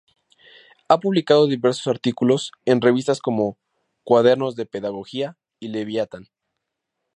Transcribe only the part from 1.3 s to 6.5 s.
diversos artículos en revistas como Cuadernos de Pedagogía y Leviatán.